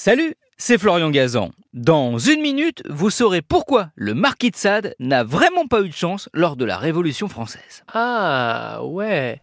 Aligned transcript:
Salut, 0.00 0.36
c'est 0.56 0.78
Florian 0.78 1.10
Gazan. 1.10 1.50
Dans 1.74 2.18
une 2.18 2.40
minute, 2.40 2.84
vous 2.88 3.10
saurez 3.10 3.42
pourquoi 3.42 3.88
le 3.96 4.14
marquis 4.14 4.52
de 4.52 4.56
Sade 4.56 4.94
n'a 5.00 5.24
vraiment 5.24 5.66
pas 5.66 5.80
eu 5.80 5.88
de 5.88 5.92
chance 5.92 6.28
lors 6.32 6.54
de 6.54 6.64
la 6.64 6.78
Révolution 6.78 7.26
française. 7.26 7.82
Ah, 7.92 8.78
ouais. 8.84 9.42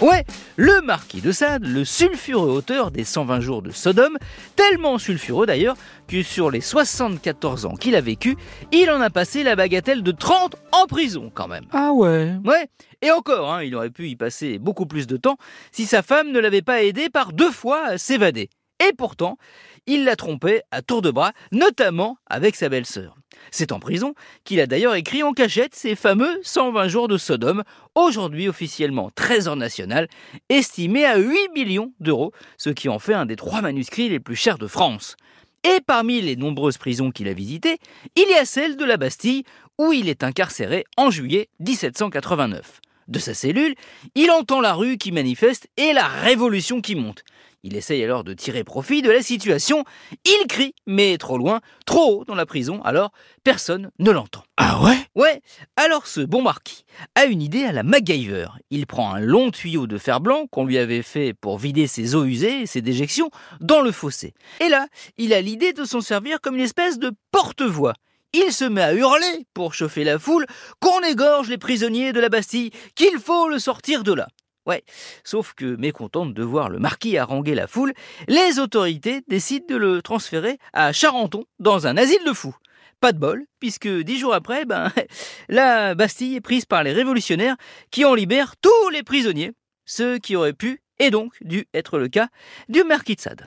Ouais, 0.00 0.24
le 0.56 0.80
marquis 0.80 1.20
de 1.20 1.30
Sade, 1.30 1.64
le 1.64 1.84
sulfureux 1.84 2.50
auteur 2.50 2.90
des 2.90 3.04
120 3.04 3.38
jours 3.38 3.62
de 3.62 3.70
Sodome, 3.70 4.18
tellement 4.56 4.98
sulfureux 4.98 5.46
d'ailleurs 5.46 5.76
que 6.08 6.24
sur 6.24 6.50
les 6.50 6.60
74 6.60 7.64
ans 7.64 7.76
qu'il 7.76 7.94
a 7.94 8.00
vécu, 8.00 8.36
il 8.72 8.90
en 8.90 9.00
a 9.00 9.10
passé 9.10 9.44
la 9.44 9.54
bagatelle 9.54 10.02
de 10.02 10.10
30 10.10 10.56
en 10.72 10.86
prison 10.86 11.30
quand 11.32 11.46
même. 11.46 11.66
Ah 11.70 11.92
ouais. 11.92 12.34
Ouais, 12.44 12.66
et 13.00 13.12
encore, 13.12 13.52
hein, 13.52 13.62
il 13.62 13.76
aurait 13.76 13.90
pu 13.90 14.08
y 14.08 14.16
passer 14.16 14.58
beaucoup 14.58 14.86
plus 14.86 15.06
de 15.06 15.16
temps 15.16 15.36
si 15.70 15.86
sa 15.86 16.02
femme 16.02 16.32
ne 16.32 16.40
l'avait 16.40 16.62
pas 16.62 16.82
aidé 16.82 17.10
par 17.10 17.32
deux 17.32 17.52
fois 17.52 17.84
à 17.86 17.98
s'évader. 17.98 18.50
Et 18.86 18.92
pourtant, 18.92 19.38
il 19.86 20.04
l'a 20.04 20.16
trompée 20.16 20.60
à 20.70 20.82
tour 20.82 21.02
de 21.02 21.10
bras, 21.10 21.32
notamment 21.50 22.18
avec 22.26 22.56
sa 22.56 22.68
belle-sœur. 22.68 23.16
C'est 23.50 23.72
en 23.72 23.80
prison 23.80 24.14
qu'il 24.44 24.60
a 24.60 24.66
d'ailleurs 24.66 24.94
écrit 24.94 25.22
en 25.22 25.32
cachette 25.32 25.74
ses 25.74 25.96
fameux 25.96 26.38
120 26.42 26.88
jours 26.88 27.08
de 27.08 27.16
Sodome, 27.16 27.64
aujourd'hui 27.94 28.48
officiellement 28.48 29.10
trésor 29.14 29.56
national, 29.56 30.08
estimé 30.48 31.04
à 31.04 31.16
8 31.16 31.50
millions 31.54 31.92
d'euros, 32.00 32.32
ce 32.56 32.70
qui 32.70 32.88
en 32.88 32.98
fait 32.98 33.14
un 33.14 33.26
des 33.26 33.36
trois 33.36 33.62
manuscrits 33.62 34.08
les 34.08 34.20
plus 34.20 34.36
chers 34.36 34.58
de 34.58 34.66
France. 34.66 35.16
Et 35.64 35.80
parmi 35.80 36.20
les 36.20 36.36
nombreuses 36.36 36.78
prisons 36.78 37.10
qu'il 37.10 37.28
a 37.28 37.32
visitées, 37.32 37.78
il 38.14 38.28
y 38.30 38.34
a 38.34 38.44
celle 38.44 38.76
de 38.76 38.84
la 38.84 38.96
Bastille, 38.96 39.44
où 39.78 39.92
il 39.92 40.08
est 40.08 40.22
incarcéré 40.22 40.84
en 40.96 41.10
juillet 41.10 41.48
1789. 41.60 42.80
De 43.08 43.18
sa 43.18 43.32
cellule, 43.32 43.74
il 44.14 44.30
entend 44.30 44.60
la 44.60 44.74
rue 44.74 44.98
qui 44.98 45.12
manifeste 45.12 45.68
et 45.78 45.94
la 45.94 46.06
révolution 46.06 46.82
qui 46.82 46.94
monte. 46.94 47.24
Il 47.64 47.74
essaye 47.74 48.04
alors 48.04 48.22
de 48.22 48.34
tirer 48.34 48.64
profit 48.64 49.02
de 49.02 49.10
la 49.10 49.22
situation. 49.22 49.84
Il 50.24 50.46
crie, 50.46 50.74
mais 50.86 51.18
trop 51.18 51.38
loin, 51.38 51.60
trop 51.86 52.20
haut 52.20 52.24
dans 52.24 52.34
la 52.34 52.46
prison, 52.46 52.80
alors 52.82 53.10
personne 53.42 53.90
ne 53.98 54.10
l'entend. 54.10 54.44
Ah 54.58 54.80
ouais? 54.82 54.98
Ouais, 55.14 55.40
alors 55.76 56.06
ce 56.06 56.20
bon 56.20 56.42
marquis 56.42 56.84
a 57.14 57.24
une 57.24 57.42
idée 57.42 57.64
à 57.64 57.72
la 57.72 57.82
MacGyver. 57.82 58.48
Il 58.70 58.86
prend 58.86 59.12
un 59.12 59.20
long 59.20 59.50
tuyau 59.50 59.86
de 59.86 59.98
fer 59.98 60.20
blanc 60.20 60.46
qu'on 60.46 60.66
lui 60.66 60.78
avait 60.78 61.02
fait 61.02 61.34
pour 61.34 61.58
vider 61.58 61.86
ses 61.86 62.14
eaux 62.14 62.26
usées, 62.26 62.66
ses 62.66 62.82
déjections, 62.82 63.30
dans 63.60 63.80
le 63.80 63.90
fossé. 63.90 64.34
Et 64.60 64.68
là, 64.68 64.86
il 65.16 65.32
a 65.32 65.40
l'idée 65.40 65.72
de 65.72 65.84
s'en 65.84 66.02
servir 66.02 66.40
comme 66.40 66.54
une 66.56 66.60
espèce 66.60 66.98
de 66.98 67.12
porte-voix. 67.32 67.94
Il 68.34 68.52
se 68.52 68.64
met 68.64 68.82
à 68.82 68.92
hurler 68.92 69.46
pour 69.54 69.72
chauffer 69.72 70.04
la 70.04 70.18
foule 70.18 70.46
qu'on 70.80 71.00
égorge 71.00 71.48
les 71.48 71.56
prisonniers 71.56 72.12
de 72.12 72.20
la 72.20 72.28
Bastille, 72.28 72.70
qu'il 72.94 73.18
faut 73.18 73.48
le 73.48 73.58
sortir 73.58 74.04
de 74.04 74.12
là. 74.12 74.28
Ouais, 74.66 74.84
sauf 75.24 75.54
que 75.54 75.76
mécontente 75.76 76.34
de 76.34 76.42
voir 76.42 76.68
le 76.68 76.78
marquis 76.78 77.16
haranguer 77.16 77.54
la 77.54 77.66
foule, 77.66 77.94
les 78.26 78.58
autorités 78.58 79.22
décident 79.28 79.64
de 79.66 79.76
le 79.76 80.02
transférer 80.02 80.58
à 80.74 80.92
Charenton, 80.92 81.46
dans 81.58 81.86
un 81.86 81.96
asile 81.96 82.22
de 82.26 82.34
fous. 82.34 82.54
Pas 83.00 83.12
de 83.12 83.18
bol, 83.18 83.46
puisque 83.60 83.88
dix 83.88 84.18
jours 84.18 84.34
après, 84.34 84.66
ben, 84.66 84.92
la 85.48 85.94
Bastille 85.94 86.36
est 86.36 86.42
prise 86.42 86.66
par 86.66 86.82
les 86.82 86.92
révolutionnaires 86.92 87.56
qui 87.90 88.04
en 88.04 88.14
libèrent 88.14 88.56
tous 88.60 88.90
les 88.90 89.02
prisonniers, 89.02 89.52
ceux 89.86 90.18
qui 90.18 90.36
auraient 90.36 90.52
pu 90.52 90.82
et 90.98 91.10
donc 91.10 91.32
dû 91.40 91.66
être 91.72 91.98
le 91.98 92.08
cas 92.08 92.28
du 92.68 92.84
marquis 92.84 93.14
de 93.14 93.20
Sade. 93.22 93.46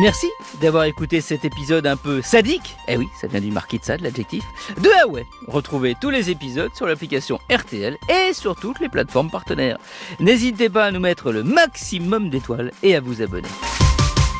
Merci 0.00 0.30
d'avoir 0.60 0.84
écouté 0.84 1.20
cet 1.20 1.44
épisode 1.44 1.84
un 1.84 1.96
peu 1.96 2.22
sadique, 2.22 2.76
eh 2.86 2.96
oui, 2.96 3.08
ça 3.20 3.26
vient 3.26 3.40
du 3.40 3.50
marquis 3.50 3.80
de 3.80 3.84
Sade, 3.84 4.00
l'adjectif, 4.00 4.44
de 4.80 4.88
Huawei. 4.88 5.26
Retrouvez 5.48 5.96
tous 6.00 6.10
les 6.10 6.30
épisodes 6.30 6.72
sur 6.72 6.86
l'application 6.86 7.40
RTL 7.50 7.96
et 8.08 8.32
sur 8.32 8.54
toutes 8.54 8.78
les 8.78 8.88
plateformes 8.88 9.30
partenaires. 9.30 9.78
N'hésitez 10.20 10.68
pas 10.68 10.84
à 10.84 10.90
nous 10.92 11.00
mettre 11.00 11.32
le 11.32 11.42
maximum 11.42 12.30
d'étoiles 12.30 12.70
et 12.84 12.94
à 12.94 13.00
vous 13.00 13.22
abonner. 13.22 13.48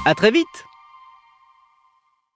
À 0.05 0.15
très 0.15 0.31
vite 0.31 0.68